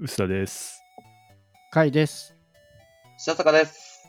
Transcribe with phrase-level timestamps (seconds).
[0.00, 0.80] 臼田です。
[1.72, 2.36] かいです。
[3.16, 4.08] 白坂です。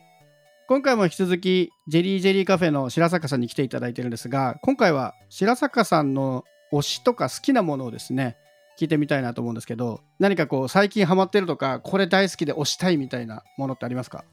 [0.67, 8.37] 今回も引き続きジェリージェリーカフェの白坂さんに来ていただいてるんですが今回は白坂さんの推しとか好きなものをですね
[8.79, 14.23] 聞いてみたいなと思うんですけど何かこう最近ハマってるとかこれ大好きで推したいみたいなものってありますか？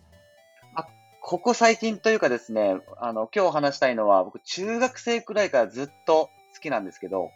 [1.23, 7.31] ここ最近というかですね、あの、今日話したいのは、僕、中学生くらいからずっと好きなんですけど、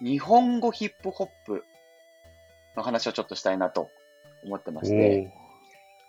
[0.00, 1.64] 日本語ヒップホップ
[2.76, 3.88] の話をちょっとしたいなと
[4.44, 5.32] 思ってまして、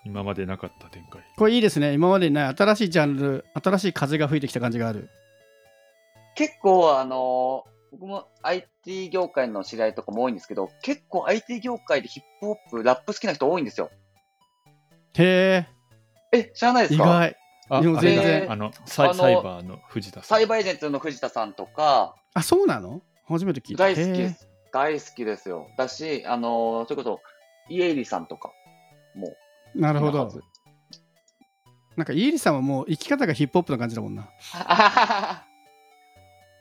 [0.05, 1.21] 今までなかった展開。
[1.37, 1.93] これいいですね。
[1.93, 5.09] 今までにない新しいジャンル新しい風が吹いてきた感じがある。
[6.35, 13.89] 結構、あの、僕も IT 業界の知り合いとかも多いんですけど、結構 IT 業界でヒップホップ、ラップ好きな人多いんですよ。
[15.17, 15.67] へ
[16.31, 17.03] え、知らないえですか？
[17.03, 17.35] 意外。
[17.71, 18.51] あ、全然。
[18.51, 20.37] あのサイあのサイバーの藤田さん。
[20.37, 23.01] サイバーエージェントの藤田さんとか、あそうなの？
[23.27, 23.83] 初めて聞いた。
[23.85, 24.48] 大好きです。
[24.71, 25.67] 大好きですよ。
[25.77, 27.21] だし、あのーそれこそ、
[27.69, 28.51] イエイリさんとか
[29.15, 29.35] も。
[29.75, 30.29] なるほど
[31.95, 34.31] なんかイーリさんはもう生き方がヒップホップな感じだもんな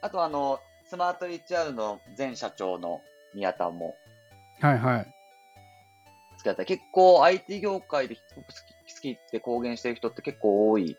[0.01, 3.01] あと、あの、スマート HR の前社長の
[3.33, 3.95] 宮田も
[4.59, 5.05] はいはい
[6.37, 6.65] 好きだった。
[6.65, 10.97] 結構 IT 業界でヒップホップ好き好きって公言してる人って結構多い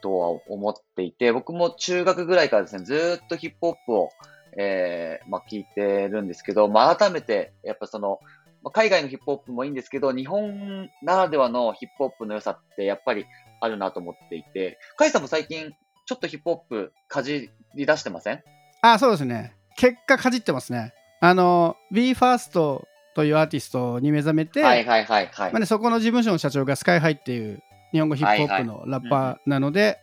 [0.00, 4.10] とは思っていて、僕も中学ぐらいからですね、ずーっとヒップホップを、
[4.56, 8.20] えーまあ、聞いてるんですけど、まあ、改めて、やっぱその、
[8.62, 13.26] まあ海外のヒップホップもいいんですけど、日本ならではのヒップホップの良さってやっぱり
[13.60, 15.72] あるなと思っていて、カイさんも最近
[16.06, 18.42] ちょっとヒップホップかじり出してません？
[18.80, 19.54] あそうですね。
[19.76, 20.94] 結果かじってますね。
[21.20, 22.82] あの BE:FIRST
[23.14, 25.52] というアーティストに目覚めて、はいはいはいはい。
[25.52, 29.98] まあね、そこの事務所の社長がスカイハイっていう日本語ヒップホップのラッパーなので、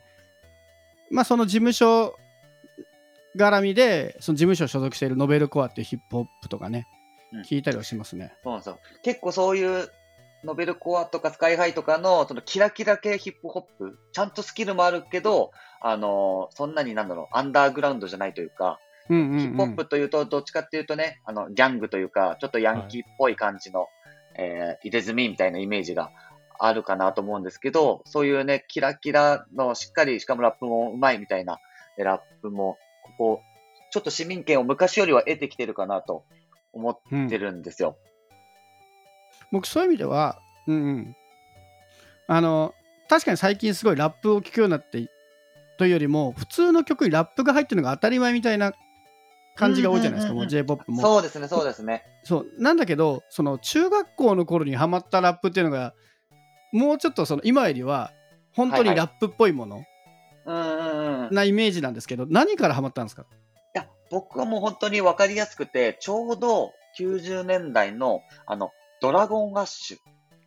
[1.10, 2.16] まあその事務所
[3.38, 6.88] 絡みでその事務所所属しているノベルコアっていうヒップホップとかね、
[7.34, 7.42] うん。
[7.42, 8.34] 聞いたりはしますね。
[8.44, 8.80] そうなんですよ。
[9.04, 9.90] 結構そういう
[10.44, 23.88] ノベルコアとかスカイハイとかのそのキラキラ系ヒップホップ、ちゃんとスキルもあるけど、あのそんなになんだろう、アンダーグラウンドじゃないというか、ヒップホップというと、どっちかっていうとね、あの、ギャングというか、ちょっとヤンキーっぽい感じの、
[24.36, 26.12] えー入れ墨みたいなイメージが
[26.58, 31.60] あるかなと思うんですけど、そういうね、キラキラのしっかり、しかもラップもうまいみたいな、
[31.98, 32.78] えラップも、
[33.12, 33.42] ここ、
[33.92, 36.24] ちょっと市民権を昔よりは得てきてるかなと
[36.74, 37.98] 思ってるんですよ。
[39.52, 41.16] 僕そういう意味では、うんうん、
[42.28, 42.74] あの
[43.10, 45.06] 確かに最近すごいラップを聴くようになって
[45.78, 48.74] というよりも普通の曲にラップが入ってるのが当たり前みたいな
[49.56, 52.04] 感じが多いじゃないですか、うんうんうんうんもう j p o p もそうですね、そうですね。
[52.24, 55.94] そうなんだけどその中学校の頃にハマったラップっていうのが
[56.72, 58.14] もうちょっとその今よりは
[58.54, 59.86] 本当にはいはいラップっぽいものうんうんうん。
[59.86, 59.91] い
[61.32, 63.26] なイメージなんですけど、何からハマったんですか？
[63.74, 69.98] や、僕はもう本当にわかりやすくて、ちょうど90年代の、あの、ドラゴンアッシュ。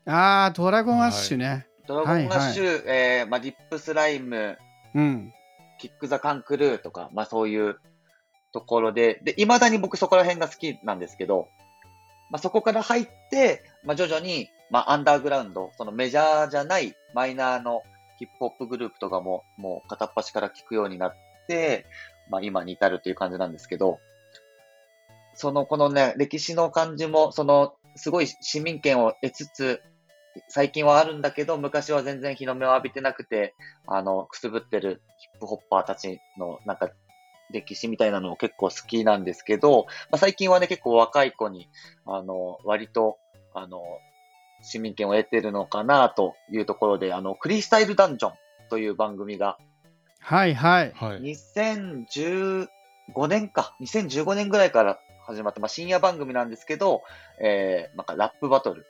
[0.07, 4.59] あードラゴンアッシュね、ドラゴンアッシュ、えーまあ、リップスライム、
[4.95, 5.33] うん。
[5.79, 7.79] キック・ザ・カンクルーとか、まあそういう
[8.53, 11.49] ところで、で、未だに僕そこら辺が好きなんですけど、
[12.31, 17.83] まあそこから入って、まあ徐々に、まあアンダーグラウンド、そのメジャーじゃないマイナーの
[18.17, 21.15] ヒップホップグループとかも、もう片っ端から聞くようになっ
[21.49, 21.87] て、
[22.31, 23.99] まあ今に至るという感じなんですけど、
[25.35, 29.83] その、このね、歴史の感じも、その、すごい市民権を得つつ、
[30.49, 33.55] 最近はあるんだけど、昔は全然日の目を浴びてなくて、
[33.87, 36.91] あの、くすぶってるヒップホッパーたちの、なんか、
[37.51, 41.69] 歴史みたいなのも結構好きなんですけど、まあ、最近はね、結構若い子に、
[42.07, 43.19] あの、割と、
[43.53, 43.81] あの、
[44.65, 48.33] 市民権を得てるのかなというところで、あの、クリスタイルダンジョン
[48.71, 49.59] という番組が、
[50.19, 51.21] はいはいはい。
[51.21, 52.67] 2015
[53.29, 57.03] 年か、2015年ぐらいから始まった、まあ、深夜番組なんですけど、
[57.41, 58.87] えー、なんかラップバトル。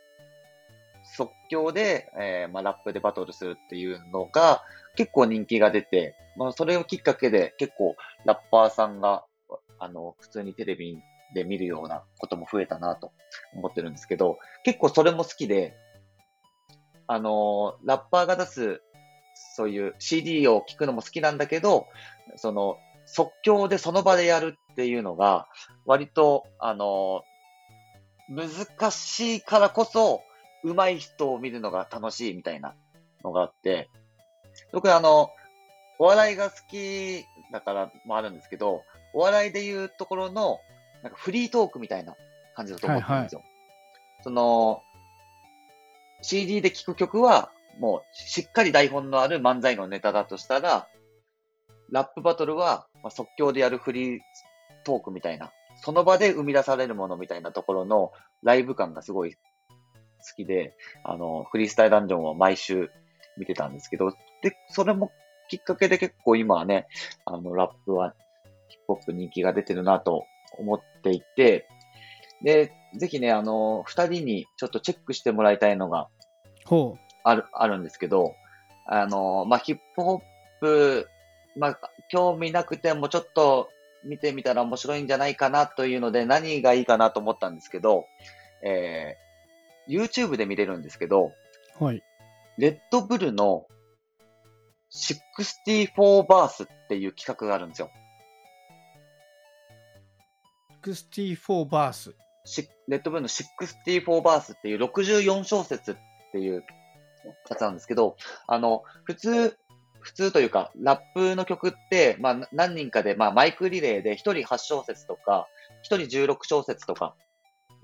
[1.16, 4.62] 即興で、えー、まあ、ラップでバトルするっていうのが
[4.96, 9.24] 結構人気が出て、まあ、それをきっかけで結構ラッパーさんが、
[9.78, 10.98] あの、普通にテレビ
[11.34, 13.12] で見るようなことも増えたなと
[13.54, 15.76] 思ってるんですけど、結構それも好きで、
[17.06, 18.82] あのラッパーが出す、
[19.56, 21.86] そういう CD を聴くのも好きなんだけど、
[22.36, 25.48] その、即興でその場でやるっていうのが、
[25.84, 27.22] 割と、あの
[28.28, 30.22] 難しいからこそ、
[30.62, 32.74] 上手い人を見るのが楽しいみたいな
[33.22, 33.90] のがあって、
[34.72, 35.30] 僕あの、
[35.98, 38.82] お笑いが好きだからもあるんですけど、
[39.12, 40.58] お笑いでいうところの、
[41.04, 42.16] なんかフリートークみたいな
[42.56, 43.42] 感じだと思ってるんですよ。
[44.22, 44.82] その、
[46.22, 50.88] CD で聴く曲は、もうしっかり台本のある漫才のネタだとしたら、
[51.90, 54.20] ラップバトルは、まあ、即興でやるフリー
[54.84, 58.12] トークみたいな、その場で生み出されるものみたいなところの
[58.42, 59.38] ライブ感がすごい好
[60.34, 60.74] きで、
[61.04, 62.90] あの、フリースタイルダンジョンは毎週
[63.36, 65.12] 見てたんですけど、で、それも
[65.50, 66.86] きっかけで結構今はね、
[67.26, 68.14] あの、ラップは
[68.68, 70.24] ヒップホップ人気が出てるなと
[70.58, 71.68] 思っていて、
[72.42, 76.08] で、ぜひね、あの、二人にちょっとチェックしてもらいたいのが
[76.64, 78.34] ほある、あるんですけど、
[78.86, 80.20] あの、まあ、ヒップホッ
[80.60, 81.08] プ、
[81.56, 81.80] まあ、
[82.10, 83.70] 興味なくてもちょっと
[84.04, 88.04] 見てみたら面白いんじゃないかなというので何がいいかなと思ったんですけど、
[88.62, 91.32] えー、YouTube で見れるんですけど、
[91.80, 91.84] う。
[91.84, 92.02] はい。
[92.58, 93.66] レッドブルの
[94.92, 97.90] 64バースっていう企画があるんですよ。
[100.92, 102.14] 64バース。
[102.44, 105.96] しレッドブルの64バースっていう64小節っ
[106.32, 106.64] ていう
[107.48, 108.16] やつなんですけど、
[108.46, 109.56] あの、普通、
[110.00, 115.48] 普通というか、ラップの曲って、まあ、な何人かで、まあ、マイクリレーで1人8小節とか、
[115.90, 117.14] 1人16小節とか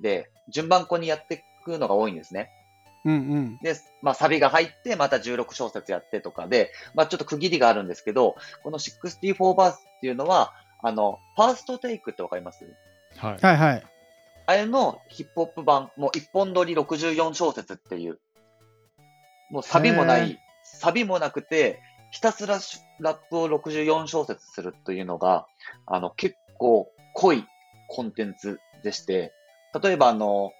[0.00, 2.50] で、順番こにやっていくのが多いんですね。
[3.06, 3.58] うんうん。
[3.62, 12.67] で、まあ、サビが入って、また16小節やってとかで、まあ、ちょっと区切りがあるんですけど、この64バースっていうのは、あの、ファーストテイクってわかります？
[13.20, 13.38] はい。
[13.40, 13.82] はいはい。
[14.46, 18.19] あれのヒップホップ版、もう一本撮り64小節っていう、
[19.50, 21.81] もうサビもない、サビもなくて、
[22.11, 25.46] ひたすらしラップを64小節するというのが、
[25.87, 27.44] あの、結構濃い
[27.88, 29.32] コンテンツでして、
[29.81, 30.52] 例えばあの、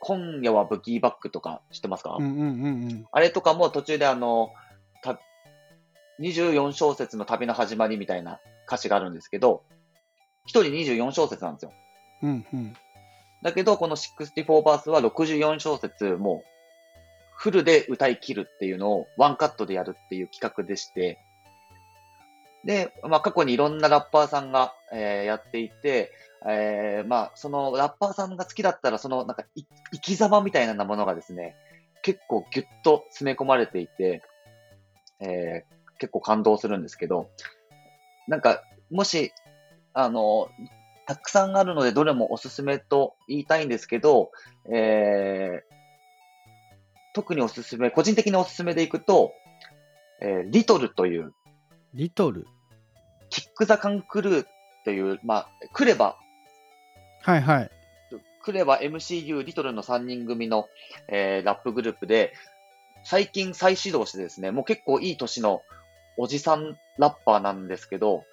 [0.00, 2.48] 今夜はブギーバックとか知ってますか、うんうんうんう
[2.88, 3.06] ん。
[3.12, 4.50] あれとかも途中であの、
[5.02, 5.20] た
[6.20, 9.62] 24小節の旅の始まりみたいな歌詞があるんですけど、
[10.44, 11.72] 一人24小節なんですよ。
[12.22, 12.76] うんうん。
[13.42, 16.52] だけど、この64バースは64小節、もう、
[17.36, 21.18] フルで歌い切るっていうのをワンカットでやるっていう企画でして、
[22.64, 26.12] で、まあ過去にいろんなラッパーさんが、えーやっていて、
[26.46, 29.44] えーまあそのラッパーさんが好きだったら、そのなんか
[29.92, 31.56] 生き様みたいなものがですね、
[32.02, 34.22] 結構ギュッと詰め込まれていて、
[35.20, 37.30] えー結構感動するんですけど、
[38.26, 38.60] なんか、
[38.90, 39.32] もし、
[39.94, 40.48] あの、
[41.12, 44.30] たくさんあるので、どれもおすすめと言いたいんですけど、
[44.72, 45.72] えー
[47.14, 49.34] 特におすすめ、個人的におすすめでいくと、
[50.22, 51.34] えーリトルという、
[51.92, 52.46] リトル。
[53.28, 54.46] キック・ザ・カン・クルー
[54.86, 56.16] という、まあ、クレバ、
[57.20, 57.70] はいはい。
[58.42, 60.66] クレバ MCU リトルの3人組の、
[61.08, 62.32] えーラップグループで、
[63.04, 65.60] 最近再始動してですね、もう結構いい年の
[66.16, 68.24] おじさんラッパーなんですけど、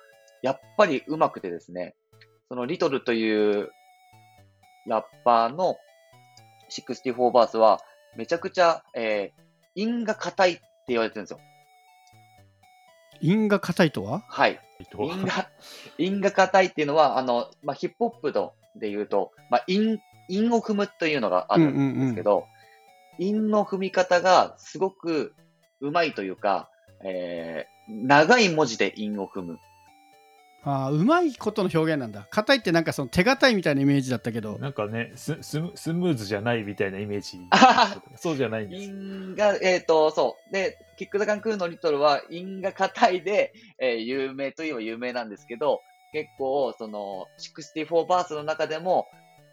[0.41, 1.95] やっぱり上手くてですね、
[2.49, 3.69] そのリトルという
[4.87, 5.77] ラッパーの
[6.71, 7.79] 64バースは、
[8.15, 9.41] めちゃくちゃ、えー、
[9.75, 11.39] 韻が硬いって言われてるんですよ。
[13.21, 14.23] 韻が硬いとは？
[14.27, 14.59] はい。
[14.99, 15.49] 韻が、
[15.99, 22.47] 韻が硬いっていうのは、あの、まあ、ヒップホップとで言うと、まあ、韻、韻を踏むというのがあるんですけど、
[23.19, 25.35] 韻の踏み方がすごく
[25.81, 26.69] うまいというか、
[27.03, 29.59] えー、長い文字で韻を踏む。
[30.63, 32.27] ああ、うまいことの表現なんだ。
[32.29, 34.57] 硬いってなんかその手堅いみたいなイメージだったけど。
[34.59, 38.01] なんかねススム、スムーズじゃないみたいなイメージあ。
[38.17, 38.83] そうじゃないんです。
[38.83, 40.53] 韻が、えっ、と、そう。
[40.53, 49.07] で、キック・ザ・カンクーのリトルは韻が硬いで、えー有名といえば有名なんですけど、結構、その、64バースの中でも、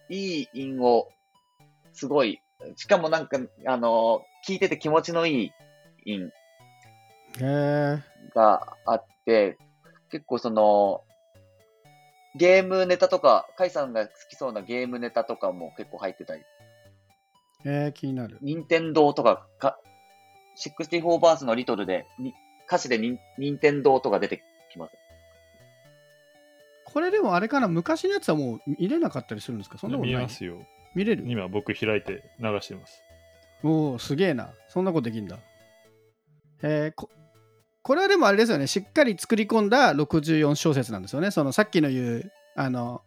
[0.08, 1.08] いい韻を、
[1.92, 2.40] すごい、
[2.76, 5.52] しかもなんか、あの聞いてて気持ちのいい
[6.06, 6.30] 韻
[7.40, 8.02] へえ。
[8.34, 9.58] があって、
[10.10, 11.02] 結構その、
[12.36, 16.42] ゲームネタとか、カイさんが好きそうなゲームネタとかも結構入ってたり、
[17.64, 18.38] えー、気になる。
[18.42, 19.78] 任天堂とかか、
[20.58, 22.34] 64バースのリトルで、に
[22.66, 24.94] 歌詞でに任天堂とか出てきます。
[26.84, 29.78] これでもあれかな、昔のやつはもう見れなかったりするんですか？
[29.78, 30.14] そんなことない？
[30.16, 30.58] 見えますよ。
[30.94, 31.24] 見れる？
[31.26, 33.02] 今僕開いて流してます。
[33.62, 34.52] おお、すげえな。
[34.68, 35.38] そんなことできんだ。
[36.62, 37.10] えー、こ
[37.86, 41.30] これはでもあれですよね、しっかり作り込んだ64小節なんですよね。
[41.30, 43.02] そのさっきの言う、あの、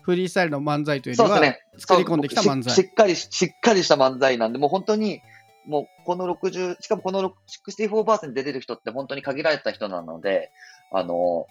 [0.00, 1.60] フリースタイルの漫才というよりは、ね。
[1.76, 5.20] 作り込んできた漫才ししっかり、しっかりした漫才なんで、もう本当に、
[5.66, 10.50] もうこの60、しかもこの64バースに出てる人って本当に限られた人なので、
[10.90, 11.46] あの、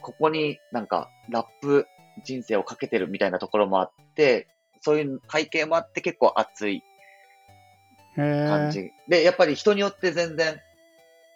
[0.00, 1.86] ここになんかラップ
[2.24, 4.48] 人生をかけてるみたいなところもあって、
[4.80, 6.82] そういう背景もあって結構熱い
[8.16, 8.92] 感じ。
[9.08, 10.58] で、やっぱり人によって全然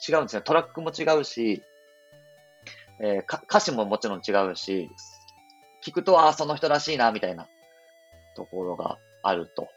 [0.06, 0.42] 違うんですね。
[0.42, 1.62] トラックも違うし、
[3.00, 4.90] えー歌詞ももちろん違うし、
[5.84, 7.48] 聞くと、ああ、その人らしいな、みたいな
[8.36, 9.68] ところがあると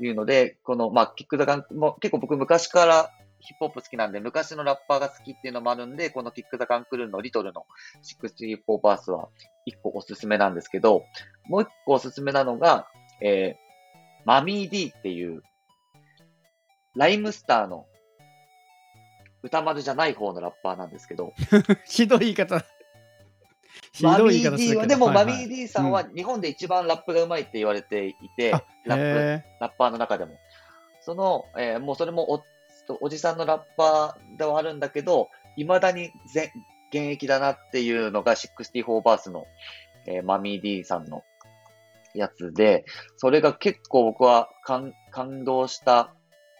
[0.00, 3.10] いうので、この、まあ、キックザガンも結構僕昔から
[3.40, 7.66] ヒップホップ好きなんで、昔のラッパーが好きっていうのもあるんで、このキック・ザ・カンクルーのリトルの
[8.02, 9.28] 64バースは
[9.66, 11.04] 一個おすすめなんですけど、
[11.48, 12.86] もう一個おすすめなのが、
[13.20, 15.42] えー、マミー D っていう、
[16.94, 17.86] ライムスターの
[19.42, 21.32] 歌丸じゃない方のラッパーなんですけど、
[21.86, 22.64] ひどい言い方。
[23.92, 24.88] ひマミどい言い方すー D は、る。
[24.88, 30.32] でもマミー D さんは日本で一番ラップが上手いって言われていて、あラップ、へラッパーの中でも。
[31.00, 32.42] その、えーもうそれもお
[33.00, 36.52] おじさんのラッパーではあるんだけど、未だにぜ
[36.90, 39.46] 現役だなっていうのが64バースの、
[40.06, 41.22] えーマミー D さんの
[42.14, 42.84] やつで、
[43.16, 46.14] それが結構僕は感感動した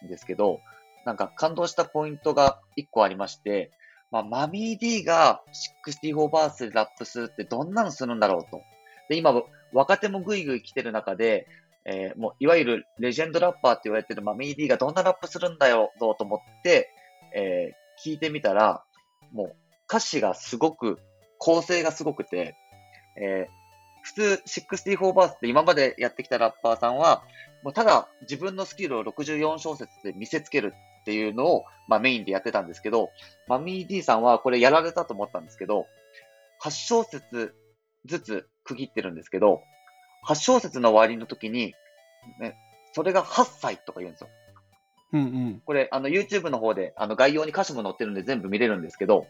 [0.05, 0.61] んですけど、
[1.05, 3.71] なんか感動したポイントが一個ありまして、
[4.11, 5.43] まあ、マミー D が
[5.87, 8.63] 64バースでラップするってどんなのするんだろうと。
[9.09, 9.33] で、今、
[9.73, 11.47] 若手もぐいぐい来てる中で、
[11.85, 16.91] えーもう、いわゆるレジェンドラッパーって言われてるマミー D がどんなラップするんだよ、どうと思って、
[17.35, 18.83] えー聞いてみたら、
[19.31, 20.99] もう、歌詞がすごく、
[21.39, 22.57] 構成がすごくて、
[23.17, 23.61] えー
[24.03, 27.23] 普通64バースって今までやってきたラッパーさんは、
[27.63, 33.11] もうただ自分のスキルを64小節で見せつけるっていうのを、まあメインでやってたんですけど、
[33.49, 35.87] マミー D さんはこれやられたと思ったんですけど、
[36.63, 37.55] 8小節
[38.05, 39.63] ずつ区切ってるんですけど、
[40.27, 41.75] 8小節の終わりの時に、
[42.39, 42.57] ね、
[42.93, 44.29] それが8歳とか言うんですよ。
[45.13, 45.63] うんうん。
[45.65, 49.27] これ、あの、YouTube の方で、あの、概要に歌詞も載ってるんで全部見れるんですけど、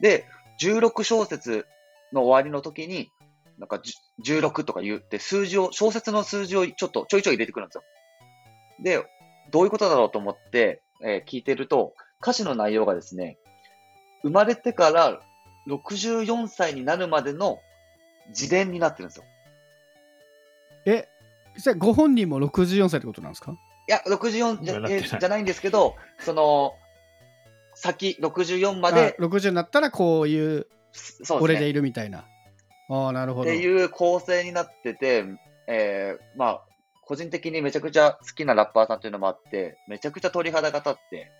[0.00, 0.26] で、
[0.60, 1.66] 16小節
[2.12, 3.10] の終わりの時に、
[3.58, 7.82] なんかじゅ16とか言って、数字を、小説の数字をちょっとちょいちょい入れてくるんですよ。
[8.80, 9.04] で、
[9.50, 13.38] どういうことだろうと思って、えー聞いてると、歌詞の内容がですね、
[14.22, 15.20] 生まれてから
[15.68, 17.58] 64歳になるまでの
[18.28, 19.24] 自伝になってるんですよ。
[20.86, 21.08] え、
[21.56, 23.52] じゃあご本人も64歳ってことなんですか？
[23.52, 23.56] い
[23.90, 26.74] や、64じゃえーじゃないんですけど、その、
[27.74, 31.38] 先、64まあで、60になったらこういうそうですね。
[31.40, 32.26] 俺でいるみたいな。
[32.90, 33.50] ああ、なるほど。
[33.50, 35.24] っていう構成になってて、
[35.68, 36.62] えー、まあ、
[37.08, 41.32] 個人的にめちゃくちゃ好きなラッパーさんっていうのもあって、めちゃくちゃ鳥肌が立って、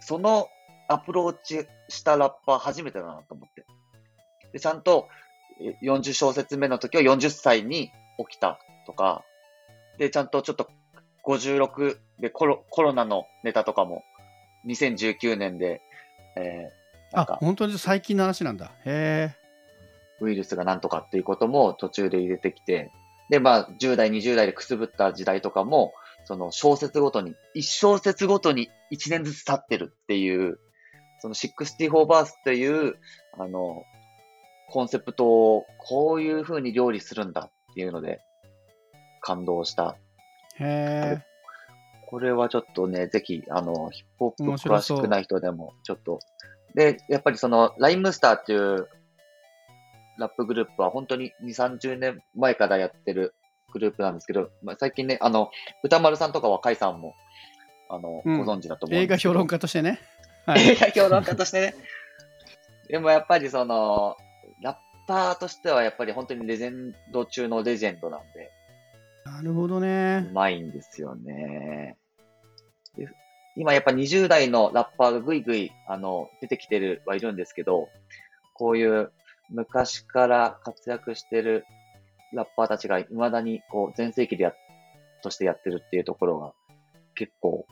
[0.00, 0.48] その
[0.88, 3.66] アプローチしたラッパー初めてだなと思って。
[4.54, 5.08] で、ちゃんと
[5.60, 7.90] えー40小節目の時は40歳に
[8.30, 9.26] 起きたとか、
[9.98, 10.70] で、ちゃんとちょっと
[11.26, 14.04] 56でコロコロナのネタとかも
[14.66, 15.82] 2019年で、
[16.36, 18.72] えー、なんあか、本当に最近の話なんだ。
[18.86, 19.36] へえ。
[20.20, 22.90] ウイルスがなんとかっていうことも途中で入れてきて、
[23.30, 25.92] で、まあ、10代、20代でくすぶった時代とかも、
[26.24, 30.58] その小説ごとに、1小節ごとに1年ずつ経ってるっていう、
[31.20, 32.96] その64バースっていう、
[33.38, 33.84] あの、
[34.68, 38.20] コンセプトをこういう風に料理するんだっていうので、
[39.20, 39.96] 感動した。
[40.58, 41.22] へえ。
[42.08, 46.20] これはちょっとね、ぜひ、あの、ヒップホップ詳しくない人でも、ちょっと。
[46.74, 48.88] で、やっぱりその、ライムスターっていう
[50.18, 53.34] ラップグループは本当に2、30年前からやってる
[53.72, 55.50] グループなんですけど、まあ、最近ね、あの、
[55.82, 57.14] 歌丸さんとか若井さんも、
[57.88, 59.06] あの、うんご存知だと思うん映。
[59.06, 60.00] 画評論家としてね。
[60.46, 61.74] はい映画評論家としてね。
[62.88, 64.16] でもやっぱりその、
[64.62, 68.50] ラッパーとしてはやっぱり本当にレジェンド中のレジェンドなんで、
[69.24, 70.32] なるほどねう。
[70.32, 71.96] まいんですよね。
[72.96, 73.08] で
[73.56, 77.88] 今やっぱ20代のラッパーがぐいぐい、あの、出てきてるはいるんですけど、
[78.54, 79.10] こういう
[79.50, 81.64] 昔から活躍してる
[82.32, 84.52] ラッパーたちが未だにこう全盛期でや、
[85.22, 86.52] としてやってるっていうところが
[87.14, 87.66] 結構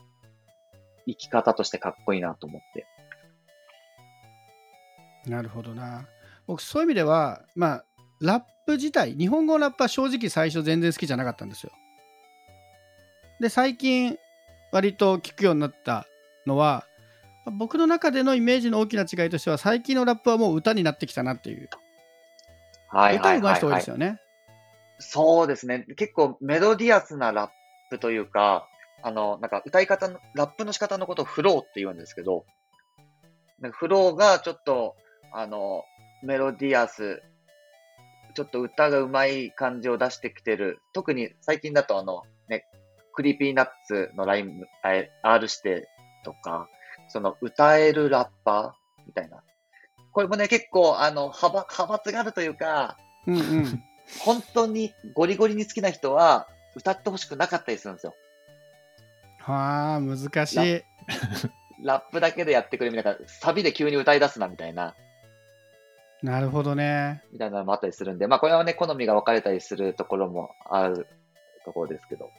[1.07, 2.87] 生き方としてかっこいいなと思って。
[5.29, 6.07] なるほどな。
[6.47, 7.85] 僕、そういう意味では、まあ、
[8.21, 11.71] ラップ自体、日本語のラップは正直最初全然好きじゃなかったんですよ。
[13.39, 14.17] で、最近、
[14.71, 16.05] 割と聞くようになった
[16.45, 16.85] のは、
[17.51, 21.69] 僕の中でのイメージの大きな違いとしては、最近のラップはもう歌になってきたなっていう。
[22.89, 24.21] はい歌上手い人多いはいはいはいですよね。
[24.99, 25.85] そうですね。
[25.95, 27.51] 結構メロディアスなラッ
[27.89, 28.67] プというか、
[29.03, 32.45] あの、なんか歌い方の、ラップの仕方のことをフローって言うんですけど、
[33.59, 34.95] なんかフローがちょっと、
[35.31, 35.83] あの、
[36.23, 37.21] メロディアス、
[38.33, 40.79] ちょっと歌が上手い感じを出してきてる。
[40.93, 42.65] 特に最近だとあの、ね、
[43.13, 45.87] Creepy Nuts のライン、え R 指定
[46.23, 46.67] とか、
[47.07, 49.43] その歌えるラッパーみたいな。
[50.11, 52.97] これもね、結構、あの、派閥派閥があるというか、
[53.27, 53.83] うんうん。
[54.19, 58.15] 本当にゴリゴリに好きな人は歌ってほしくなかったりするんですよ。
[59.39, 60.83] はあ、難しい。
[61.83, 64.95] ラップだけでやってくれみたいな、サビで急に歌い出すなみたいな、
[66.25, 67.21] なるほどね。
[67.31, 71.07] みたいなのもあったりするんで、まあこれはね、好みが分かれたりするところもある
[71.65, 72.31] ところですけど。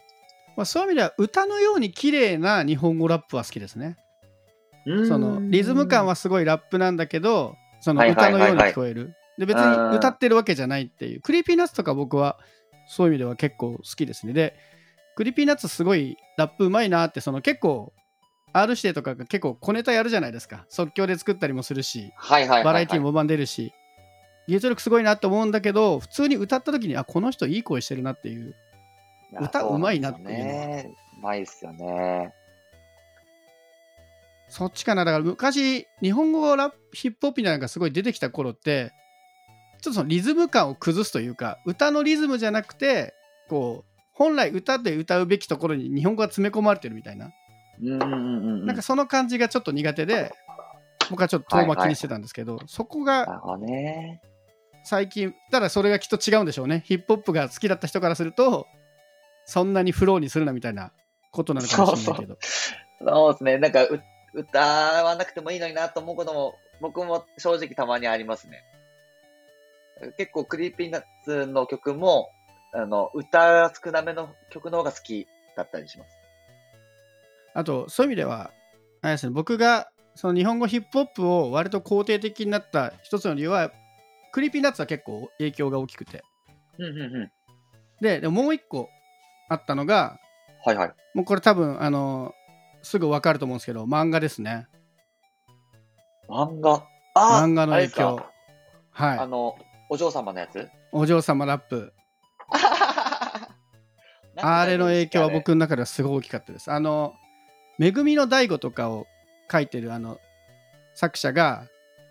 [0.57, 3.95] まあ、そういう意味では、歌のように綺麗な日本語ラップは好きですね。
[5.07, 11.21] そのリズム感はすごいラップなんだけどその歌のように聞こえる、で別に歌ってるわけじゃないっていう。
[11.21, 12.39] Creepy Nuts とか僕は
[12.87, 14.33] そういう意味では結構好きですね。
[14.33, 14.55] で
[15.15, 17.93] Creepy Nuts すごいラップうまいなってその結構
[18.53, 20.65] R 指定とかが結構小ネタやるじゃないですか。
[20.69, 22.11] 即興で作ったりもするし。
[22.29, 22.39] バ
[22.71, 23.73] ラエティーもバンバン出るし
[24.47, 28.55] 技術力すごいなと思うんだけど普通に歌った時にあこの人いい声してるなっていう。
[29.41, 30.81] 歌うまいなっていうのは。
[30.81, 32.33] そうまいっすよね。
[34.49, 38.93] そっちかなだから昔日本語ラップヒップホップみたいなのがすごい出てきた頃って
[39.81, 43.13] ちょっとそのリズム感を崩すというか歌のリズムじゃなくて
[43.49, 47.29] こう本来歌で歌うべきところに日本語が詰め込まれてるみたいな、
[47.81, 48.15] うんうんうんう
[48.63, 48.65] ん。
[48.65, 50.33] なんかその感じがちょっと苦手で
[51.11, 54.21] 僕はちょっと遠巻きにしてたんですけど、そこがなるほどね。
[54.83, 58.67] 最近ただそれがきっと違うんでしょうねヒップホップが好きだった人からすると
[59.45, 60.93] そんなにフローにするなみたいな
[61.31, 62.37] ことなのかもしれないけど
[63.05, 63.57] そうですね。
[63.59, 64.01] なんかう、
[64.33, 68.63] 歌わなくてもいいのになと思うことも、僕も正直たまにありますね。
[70.17, 72.29] 結構、 Creepy Nuts の曲も、
[72.73, 76.27] あの、歌少なめの曲の方が好きだったりします。
[77.57, 78.51] あとそういう意味では
[79.01, 83.71] あれですね僕がその日本語ヒップホップを割と肯定的になった一つの理由は
[84.31, 86.23] Creepy Nuts は結構影響が大きくて
[86.77, 87.31] うんうんうん。
[87.99, 88.89] ででももう一個
[89.49, 90.19] あったのが
[90.63, 90.93] はいはい。
[91.15, 92.31] もうこれ多分あの
[92.81, 94.67] すぐ分かると思うんですけど漫画ですね。
[96.29, 96.85] 漫画。
[97.15, 98.15] あ漫画の影響。
[98.17, 98.31] か。
[98.91, 99.19] はい。
[99.19, 99.55] あの、
[99.89, 100.69] お嬢様のやつ？
[100.91, 101.93] お嬢様ラップ。
[104.39, 106.71] あれの影響は僕の中ではすごい大きかったです。
[106.71, 107.15] あの
[107.79, 109.07] 「めぐみの大悟」とかを
[109.51, 110.19] 書いてるあの
[110.93, 111.65] 作者が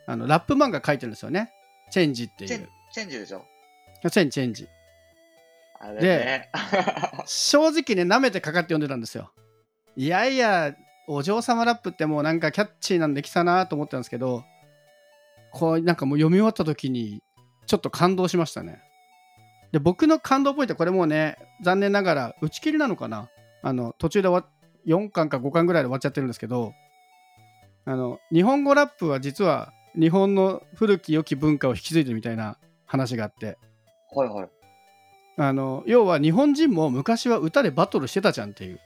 [0.06, 1.52] あのラップ漫画書いてるんですよね。
[1.90, 3.44] チェンジっていチェンうチェンジでしょ？
[4.11, 4.68] チェンジチェンジ。
[5.78, 6.50] あれね。
[7.26, 9.30] 正直ね舐めてかかって読んでたんですよ
[9.96, 10.74] いやいや
[11.08, 14.44] お嬢様ラップってもうなんかキャッチーなんできたなと思ってたんですけど
[15.52, 17.22] こうなんかもう読み終わった時に
[17.66, 18.82] ちょっと感動しましたね。
[19.72, 23.28] で僕の感動ポイントはこれもうね残念ながら打ち切りなのかな？
[23.62, 24.50] あの途中で終わ
[24.86, 26.73] 4巻か5巻ぐらいで終わっちゃってるんですけど
[27.84, 33.58] あの日本語ラップは実は日本の古き良き文化を引き継いでるみたいな話があって。
[34.14, 34.49] はいはい。
[35.38, 38.80] あの要は日本人も昔は歌でバトルしてたじゃんっていう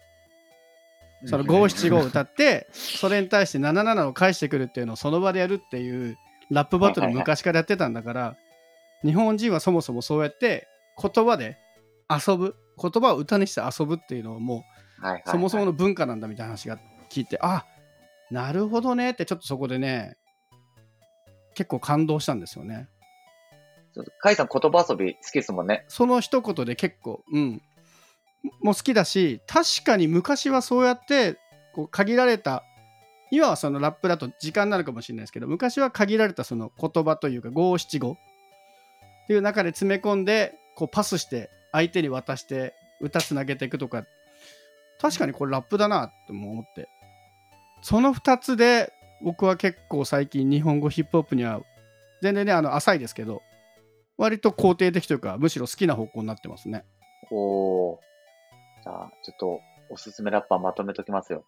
[1.26, 6.16] その五七五を歌ってそれに対して77を返してくるっていうのをその場でやるっていう
[6.50, 8.36] ラップバトル昔からやってたんだから
[9.04, 10.66] 日本人はそもそもそうやって
[11.00, 11.58] 言葉で
[12.08, 14.64] 遊ぶ言葉を歌にして遊ぶっていうのをも
[15.26, 16.78] うそもそもの文化なんだみたいな話が
[17.10, 17.64] 聞いてあ
[18.30, 20.16] なるほどねってちょっとそこでね
[21.54, 22.88] 結構感動したんですよね。
[23.92, 25.84] ちょっとカイさん言葉遊び好きですもんね。
[25.88, 27.62] その一言で結構、うん、
[28.62, 31.38] も好きだし確かに昔はそうやって
[31.74, 32.64] こう限られた
[33.30, 38.16] 今はそのラップだと時間になるかもしれないですけど昔は限られたその言葉というか五七五っ
[39.28, 44.04] ていう中で詰め込んでこうパスして相手に渡して歌つなげていくとか
[45.00, 46.88] 確かにこれラップだなっても思って
[47.82, 51.60] その2つで僕は結構最近日本語ヒップホップには
[52.22, 53.42] 全然ねあの浅いですけど
[54.18, 56.84] 割と肯定的というかむしろ好きな方向になってますね
[57.30, 58.00] お。
[58.82, 61.44] じゃあ、ちょっと、おすすめラッパーまとめときますよ。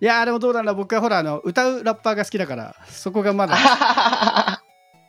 [0.00, 3.56] いやーでもどうなんだ僕はほらあの歌うラッパーが好きだからそこがまだ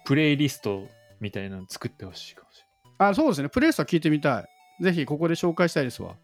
[0.06, 0.88] プレイリスト
[1.20, 2.64] みたいなの作ってほしいかもし
[2.98, 3.50] あそうですね。
[3.50, 4.42] プレイスは聞いてみた
[4.80, 4.84] い。
[4.84, 6.16] ぜひここで紹介したいですわ。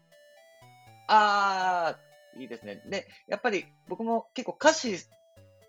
[1.08, 2.82] あー、いいですね。
[2.86, 4.98] で、やっぱり僕も結構歌詞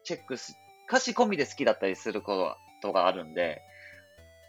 [0.04, 0.56] チェックす、
[0.88, 3.62] 歌詞込みで好きだったりすることがあるんで、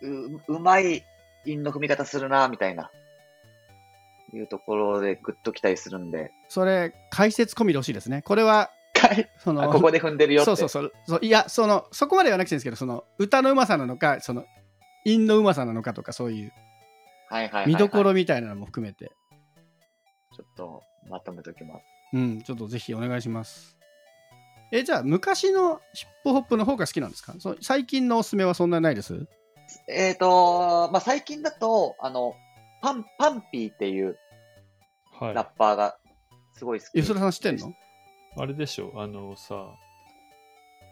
[0.03, 1.05] う、うまい
[1.47, 2.91] 韻の踏み方するな、みたいな、
[4.37, 8.23] いうところでグッときたりするんで、それ解説込みでほしいですね。
[8.23, 8.71] これは
[9.39, 10.47] そあのここで踏んでるよって。
[10.47, 10.93] そうそうそう。
[11.07, 14.45] そういやそのそこまではなくていいんですけどその歌のうまさなのかその
[15.05, 16.53] 韻のうまさなのかとかそういう
[17.67, 19.13] 見どころみたいなのも含めて。
[20.35, 21.83] ちょっとまとめときます。
[22.15, 23.77] うんちょっとぜひお願いします。
[24.73, 27.35] えじゃあ昔のヒップホップの方が好きなんですか？
[27.39, 29.27] そう最近のおすすめはそんなにないです？
[29.89, 32.35] えっ、とまあ、最近だと、あの、
[32.83, 34.19] パン、パンピーっていう。
[35.21, 35.97] ラッパーが
[36.53, 36.93] すごい好き。
[37.01, 37.73] 吉田さん知ってんの？
[38.37, 39.67] あれでしょあのさ、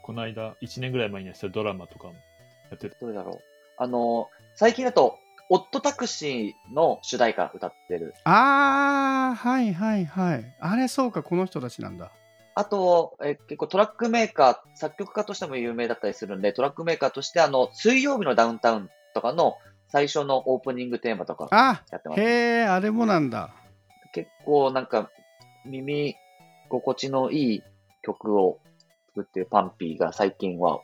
[0.05, 2.14] この間、1年ぐらい前にやってたドラマとかも
[2.70, 2.96] やってた。
[3.00, 3.38] どれだろう。
[3.79, 8.14] あの、最近だと、オットタクシーの主題歌歌ってる。
[8.24, 12.12] あーはいはいはいあれそうかこの人たちなんだ
[12.55, 19.57] あと、え結構トラックメーカー、作曲家としても有名だったりするんで、トラックメーカーとして、あの、水曜日のダウンタウンとかの
[19.90, 22.20] 最初のオープニングテーマとかあやってます。
[22.20, 22.24] へ
[22.61, 23.50] えあれもなんだ
[24.12, 25.11] 結構なんか、
[25.64, 26.16] 耳
[26.68, 27.62] 心地のいい
[28.03, 28.61] 曲を
[29.14, 30.81] 作ってるパンピーが最近は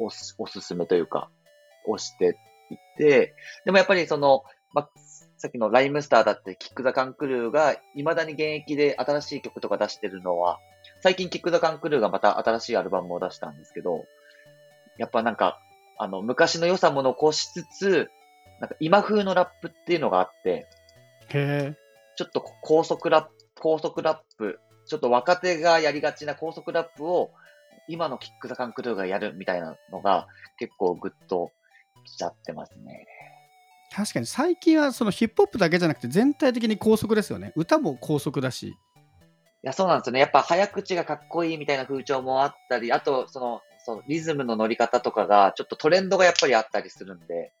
[0.00, 1.28] おすおすすめというか、
[1.86, 2.38] 押して
[2.70, 4.90] いて、でもやっぱりその、まあ、
[5.36, 10.58] さっきのライムスターだってキック・ザ・カンクルーが未だに現役で新しい曲とか出してるのは、
[11.02, 14.04] 最近キック・ザ・カンクルーがまた新しいアルバムを出したんですけど、
[14.98, 15.60] やっぱなんか、
[15.98, 18.10] あの、昔の良さも残しつつ、
[18.60, 20.68] なんか今風のラップっていうのがあって、
[21.28, 21.74] へえ。
[22.16, 27.30] ちょっと高速ラップ、高速ラップ、ちょっと若手がやりがちな高速ラップを、
[27.88, 30.26] 今のキック・ザ・カンクルーがやるみたいなのが、
[30.58, 31.50] 結構グッと
[32.04, 33.06] きちゃってますね。
[33.94, 37.52] 確かに最近はそのヒップホップだけじゃなくて全体的に高速ですよね。
[37.56, 38.68] 歌も高速だし。
[38.68, 38.74] い
[39.62, 40.20] や、そうなんですよね。
[40.20, 47.52] やっぱ早口がかっこいいみたいな風潮もあったり、あと、その、そのリズムの乗り方とかが、ちょっとトレンドがやっぱりあったりするんで、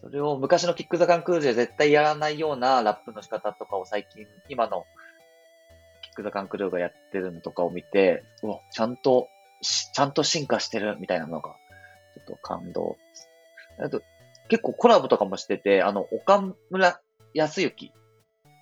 [0.00, 4.86] それを昔のキック・ザ・カンクルーで絶対やらないようなラップの仕方とかを最近、今の
[6.02, 9.28] キック・ザ・カンクルーがやってるのとかを見て、うわ、ちゃんと
[9.62, 11.50] し、ちゃんと進化してるみたいなのが、
[12.14, 12.96] ちょっと感動。
[13.78, 14.02] あと、
[14.48, 17.00] 結構コラボとかもしてて、あの、岡村
[17.34, 17.92] 康之、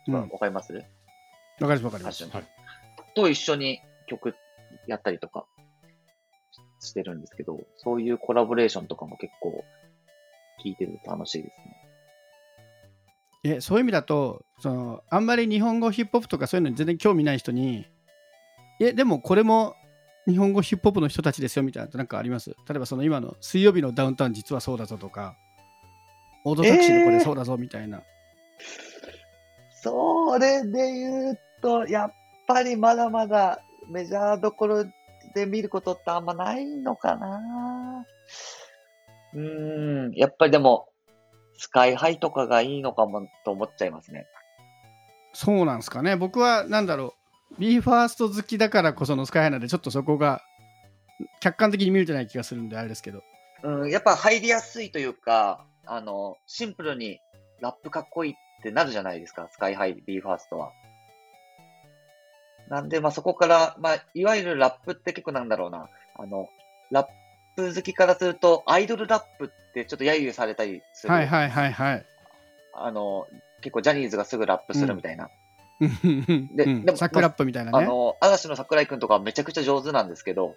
[0.09, 0.15] うん。
[0.15, 0.79] わわかります、か
[1.61, 2.25] りますわかります。
[2.25, 2.59] はい
[3.19, 4.33] と一緒に曲
[4.87, 5.47] やったりとか
[6.81, 9.65] ししてるんですけど、そういうコラボレーションとかも結構
[10.65, 11.61] 聞いてると楽しいです
[13.45, 13.55] ね。
[13.57, 17.87] えそういう意味だとそのあんまり日本語ヒップホップとかそういうのに全然興味ない人に
[18.81, 19.75] えでもこれも
[20.27, 22.51] 日本語ヒップホップの人たちですよみたいなのなんかあります？
[22.51, 25.37] 例えばその今の水曜日のダウンタウン実はそうだぞとか
[26.45, 28.03] オードタクシーのこれそうだぞみたいな、
[29.83, 32.13] それで言うと、やっ
[32.47, 34.85] ぱりまだまだメジャーどころ
[35.35, 37.88] で見ることってあんまないのかな
[39.35, 40.89] うーん、やっぱりでも、
[41.57, 44.27] スカイハイとかがいいのかもと思っちゃいますね。
[45.33, 47.15] そうなんですかね僕はなんだろ
[47.53, 50.41] う b ファースト好きだからこそのスカイハイなんでちょっとそこが
[51.41, 53.23] 客観的に見れてない気がするんであれですけど
[53.63, 57.19] うん、やっぱ入りやすいというか、あの、シンプルに
[57.61, 60.71] ラップかっこいいってなるじゃないですか、 SKY-HI、BE:FIRST は。
[62.69, 66.49] なんで、まあそこから、まあ、いわゆるラップって結構なんだろうな、あの、
[66.91, 67.07] ラッ
[67.59, 71.13] プ好きからすると、アイドルラップってちょっと揶揄されたりする。
[71.13, 72.07] はいはいはいはい
[72.73, 73.27] あの、
[73.61, 75.29] 結構ジャニーズがすぐラップするみたいな。
[75.81, 80.55] でうんでもサクラップみたいなねあの、嵐の桜井くんとかはめちゃくちゃ上手なんですけど、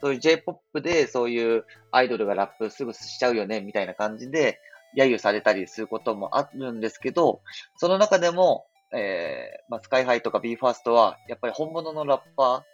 [0.00, 4.58] そういう J-POP でそういうアイドルがラップすぐしちゃうよね、みたいな感じで、
[4.96, 7.42] 揶揄されたりすることもあるんですけど、
[7.76, 12.64] その中でも、えー、まあ、スカイハイとか BE:FIRST は、やっぱり本物のラッパ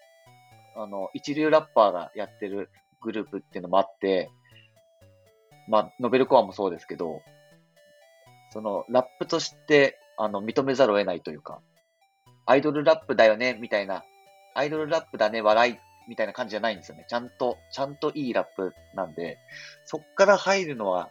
[0.76, 2.70] ー、あの、一流ラッパーがやってる
[3.02, 4.30] グループっていうのもあって、
[5.68, 7.22] まあ、ノベルコアもそうですけど、
[8.50, 11.60] その、ラップとして、あの、認めざるを得ないというか、
[12.46, 14.04] アイドルラップだよね、みたいな、
[14.54, 15.78] アイドルラップだね、笑い、
[16.08, 17.04] みたいな感じじゃないんですよね。
[17.08, 19.38] ちゃんと、ちゃんといいラップなんで、
[19.84, 21.10] そっから入るのは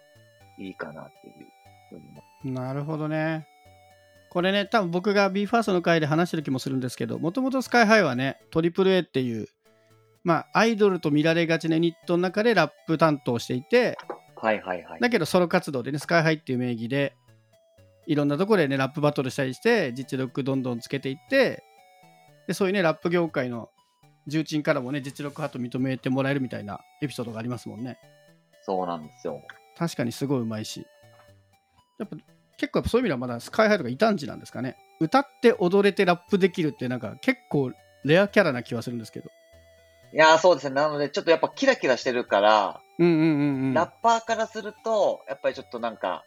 [0.57, 1.33] いいかなっていう
[1.89, 2.01] ふうに
[2.45, 3.47] 思なるほどね。
[4.29, 9.47] これね、多分僕が BE:FIRST の回で話してる気もするんですけど、もともとスカイハイはね、トリプル a っていう、
[10.25, 13.95] まあ、アイドルと見られがちなユニットの中でラップ担当していて、
[14.35, 14.45] う。
[14.45, 14.99] はいはいはい。
[14.99, 17.15] だけどソロ活動でね、スカイハイっていう名義で、
[18.07, 21.63] いろんなところでね、ラップバトルしたりして、実力どんどんつけていって、
[22.47, 23.69] でそういうね、ラップ業界の
[24.25, 27.99] 重鎮からもね、実力派と認めてもらえるみたいなエピソードがありますもんね。
[28.63, 29.43] そうなんですよ。
[29.77, 30.87] 確かにすごいうまいし。
[31.99, 32.17] やっぱ
[32.57, 34.75] 結構そういう意味ではまだスカイハイとか異端児なんですかね。
[34.99, 37.71] 歌って踊れてラップできるってなんか結構
[38.03, 39.29] レアキャラな気はするんですけど。
[40.15, 40.75] いやーそうですね。
[40.75, 43.31] なので、ちょっとやっぱキラキラしてるから、うんうんうんう
[43.71, 43.73] ん。
[43.73, 46.23] ラッパーからすると、やっぱりちょっとなんか、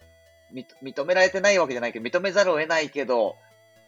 [0.53, 3.37] み認められてないわけじゃないけど、認めざるを得ないけど、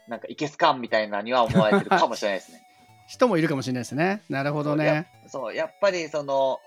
[0.08, 2.62] なんかいけすかんみたいなには思われてるかもしれないですね。
[3.08, 4.22] 人もいるかもしれないですね。
[4.30, 5.06] なるほどね。
[5.26, 6.60] そう、やっぱりその、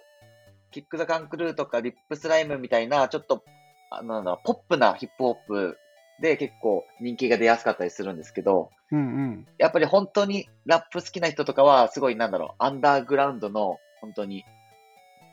[0.69, 3.43] キック・ザ・カンクルーとかリップスライムみたいな、ちょっと、
[3.89, 5.77] あのなんだろうポップなヒップホップ
[6.19, 9.47] で結構人気が出やすかったりするんですけど、うんうん。
[9.57, 14.45] やっぱり本当にラップ好きな人とかは、すごいなんだろう、アンダーグラウンドの、本当に、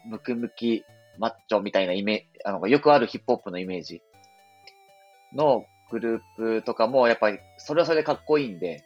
[0.07, 0.85] ムキムキ
[1.19, 4.01] マッチョみたいなイメージ、あの、よくあるヒップホップのイメージ
[5.35, 8.83] のグループとかも、やっぱり、それはそれでかっこいいんで、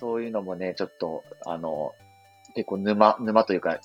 [0.00, 1.92] そういうのもね、ちょっと、あの、
[2.54, 3.78] 結構沼、沼というか、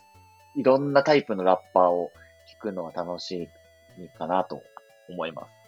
[0.56, 2.12] いろんなタイプのラッパーを
[2.58, 3.50] 聞くのは楽し
[3.98, 4.62] いかなと
[5.10, 5.61] 思います。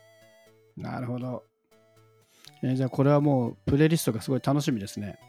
[0.77, 1.43] なるほど。
[2.63, 5.19] えーじゃあこれはもうプレイリストがすごい楽しみですね。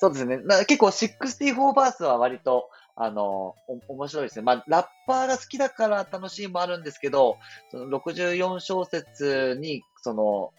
[0.00, 0.38] そうですね。
[0.38, 3.54] な結構64バースは割と、あの、
[3.88, 4.42] お面白いですね。
[4.44, 7.36] まあ、ラッパーが好きだから楽しいもあるんですけど、
[7.70, 10.52] その64小節に、その、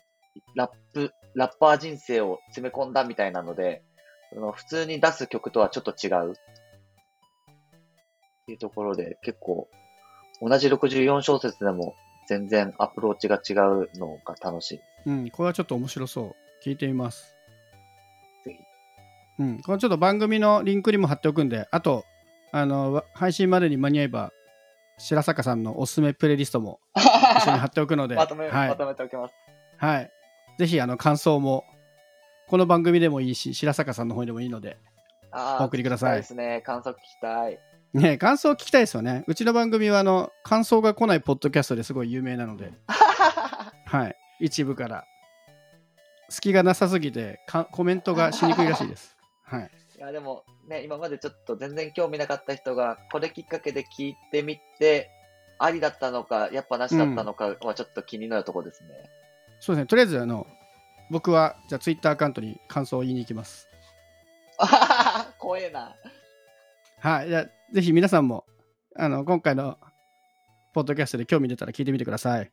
[0.55, 3.81] ラップ、ラッパー人生を詰め込んだみたいなので、
[4.33, 6.33] その普通に出す曲とはちょっと違う。
[6.33, 6.35] っ
[8.45, 9.69] ていうところで結構、
[10.41, 11.95] 同じ64小節でも
[12.29, 14.81] 全然アプローチが違うのが楽しい。
[15.07, 16.35] うん、これはちょっと面白そう。
[16.63, 17.35] 聞いてみます。
[18.45, 19.43] ぜひ。
[19.43, 22.05] うん、これちょっと番組のリンクにも貼っておくんで、あと、
[22.51, 24.31] あの、わ配信までに間に合えば、
[24.99, 29.33] 白坂さんのおすすめプレイリストも一緒に貼っておくので、 まとめ、はいまとめておきます。
[29.77, 30.11] はい。
[30.59, 31.63] ぜひ、あの、感想も、
[32.47, 34.77] この番組でもいいし、白坂さんの方でもいいので、
[35.59, 36.61] お送りください聞きたですね。
[36.61, 37.59] 感想聞きたい。
[37.93, 39.23] ね、感想聞きたいですよね。
[39.27, 42.71] うちの番組は、あの、感想が来ないポッドキャストですごい有名なので、
[43.85, 44.15] はい。
[44.39, 45.05] 一部から。
[46.29, 49.17] 隙がなさすぎてか、コメントがしにくいらしいです。
[49.43, 49.71] はい。
[49.97, 55.09] いや、でもね、今までちょっと全然興味なかった人が、これきっかけで聞いてみて、
[55.57, 58.89] ありだったのか、やっぱなしだったのかはちょっと気になるところですね。
[59.59, 59.87] そうですね。
[59.87, 60.45] とりあえず、あの、
[61.09, 63.67] 僕は、じゃあ、ツイッターアカウントに感想を言いに行きます。
[65.39, 65.95] 怖えな。
[66.99, 67.29] はい。
[67.29, 68.45] じゃぜひ皆さんも、
[68.95, 69.77] あの、今回の、
[70.73, 72.51] ポッドキャストで興味出たら聞いてみてください。